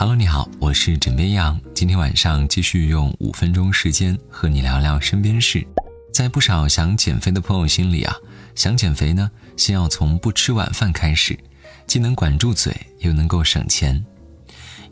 [0.00, 1.60] Hello，你好，我是枕边羊。
[1.74, 5.62] 今天晚上继续用五分钟时间和你聊聊身边事。
[6.10, 8.16] 在不少想减肥的朋友心里啊，
[8.54, 11.38] 想减肥呢，先要从不吃晚饭开始，
[11.86, 14.02] 既能管住嘴，又能够省钱。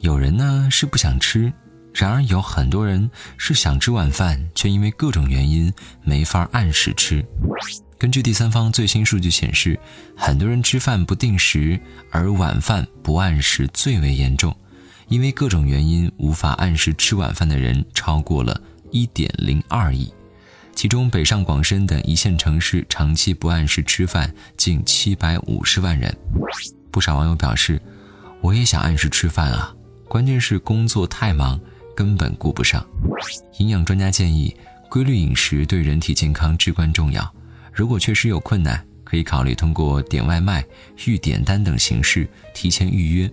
[0.01, 1.51] 有人呢是不想吃，
[1.95, 5.73] 然而有很多人是想吃晚饭，却因为各种原因
[6.03, 7.25] 没法按时吃。
[7.97, 9.81] 根据第三方最新数据显示，
[10.15, 14.55] 很多人吃饭不定时，而晚饭不按时最为严重。
[15.09, 20.13] 因为各种原因无法按时吃晚饭的人超过了一点零二亿，
[20.75, 26.15] 其中北上广深等一线城市长期不按时吃饭近七百五十万人。
[26.91, 27.81] 不少网友表示
[28.41, 29.75] ：“我也想按时吃饭啊，
[30.09, 31.59] 关键是工作太忙，
[31.97, 32.87] 根本顾不上。”
[33.59, 34.55] 营养专家建议，
[34.91, 37.35] 规律饮食对人体健康至关重要。
[37.73, 40.65] 如果确实有困难，可以考虑通过点外卖、
[41.07, 43.31] 预点单等形式提前预约。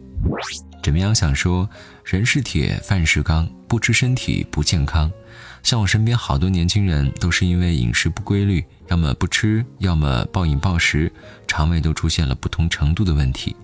[0.86, 1.67] 枕边羊想说，
[2.03, 5.11] 人是铁，饭是钢，不吃身体不健康。
[5.64, 11.11] 像我身边好多年轻人，都是因为饮食不规律，要么不吃，要么暴饮暴食，
[11.47, 13.56] 肠胃都出现了不同程度的问题。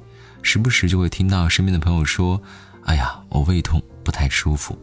[0.41, 2.41] 时不时就会听到身边的朋友说
[2.85, 4.75] ：“哎呀，我胃痛，不太舒服。”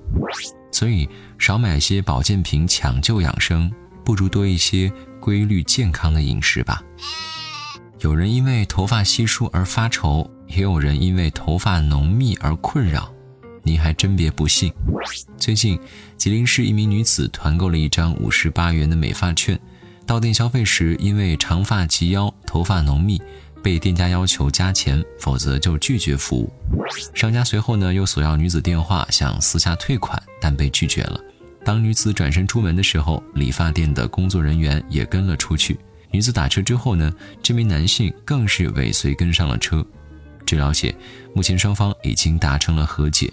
[0.70, 1.08] 所以
[1.40, 3.68] 少买些保健品抢救养生，
[4.04, 6.80] 不如多一些规律健康的饮食吧。
[7.98, 10.30] 有人因为头发稀疏而发愁。
[10.48, 13.12] 也有人因为头发浓密而困扰，
[13.62, 14.72] 您还真别不信。
[15.36, 15.78] 最近，
[16.16, 19.58] 吉林市一名女子团购了一张五十八元的美发券，
[20.06, 23.20] 到店消费时因为长发及腰、头发浓密，
[23.62, 26.50] 被店家要求加钱，否则就拒绝服务。
[27.14, 31.20] 商家随后呢又索要女子电话，想私下退款，但被拒绝了。
[31.64, 35.78] 当女子转身出门的时候，理发店的工作人员也跟了出去。
[36.10, 39.86] 女子打车之后呢，这名男性更是尾随跟上了车。
[40.48, 40.94] 据了解，
[41.34, 43.30] 目前双方已经达成了和解。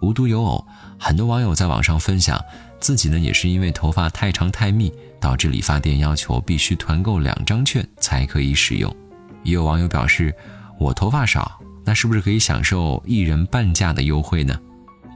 [0.00, 0.64] 无独有偶，
[0.96, 2.40] 很多网友在网上分享，
[2.78, 8.94] 自己呢也是因为头发太长太密，导致理发店要求必须团购两张券才可以使用。
[9.42, 10.32] 也有网友表示，
[10.78, 14.56] 我头发少，那是不是可以享受一人半价的优惠呢？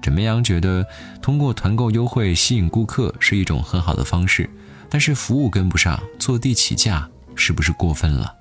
[0.03, 0.85] 枕边羊觉得，
[1.23, 4.51] 通过团购优惠吸引顾客是一种很好的方式，
[4.91, 8.35] 但是服务跟不上，坐地起价是不是过分了？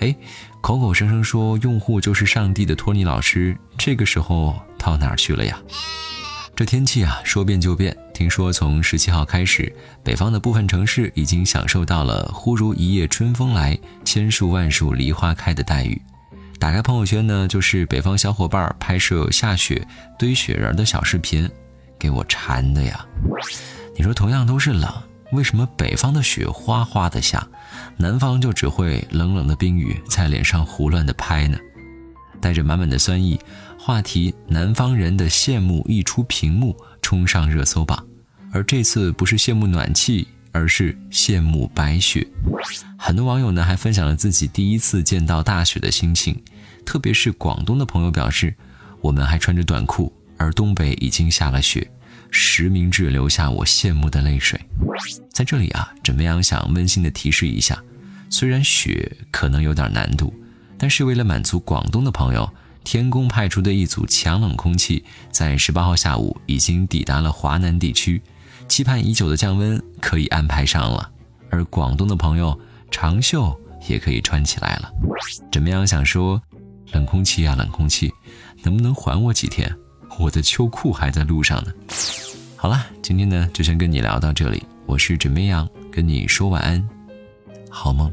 [0.00, 0.14] 哎，
[0.60, 5.58] 口口声声说用户就是上帝的托尼老师，这个时候到哪儿去了呀？
[6.56, 7.96] 这天气啊，说变就变。
[8.12, 16.00] 听说从十七号开始，北方的部分城市已经享受到了“忽如一夜春风来，千树万树梨花开”的待遇。
[16.58, 19.86] 打开朋友圈呢，就是北方小伙伴拍摄下雪
[20.18, 21.50] 堆雪人的小视频，
[21.98, 23.06] 给我馋的呀！
[23.96, 24.92] 你说同样都是冷。
[25.32, 27.46] 为什么北方的雪哗哗的下，
[27.96, 31.58] 南方就只会冷冷的冰雨在脸上胡乱的拍呢？
[32.40, 33.38] 带着满满的酸意，
[33.78, 38.02] 话题“南方人的羡慕”一出屏幕，冲上热搜榜。
[38.52, 42.26] 而这次不是羡慕暖气，而是羡慕白雪。
[42.98, 46.42] 很多网友呢还分享了自己第一次见到大雪的心情，
[46.86, 48.54] 特别是广东的朋友表示，
[49.02, 51.88] 我们还穿着短裤，而东北已经下了雪。
[52.30, 54.60] 实名制留下我羡慕的泪水，
[55.32, 57.82] 在这里啊，枕边羊想温馨的提示一下：
[58.28, 60.32] 虽然雪可能有点难度，
[60.78, 62.48] 但是为了满足广东的朋友，
[62.84, 68.22] 天宫派出的一组强冷空气在十八号下午已经抵达了华南地区，
[68.68, 71.10] 期盼已久的降温可以安排上了。
[71.50, 72.58] 而广东的朋友，
[72.90, 73.54] 长袖
[73.88, 74.90] 也可以穿起来了。
[75.50, 76.40] 枕边羊想说：
[76.92, 78.12] 冷空气啊，冷空气，
[78.62, 79.74] 能不能还我几天？
[80.20, 81.72] 我的秋裤还在路上呢。
[82.54, 84.62] 好了，今天呢就先跟你聊到这里。
[84.84, 86.86] 我是枕边羊，跟你说晚安，
[87.70, 88.12] 好梦。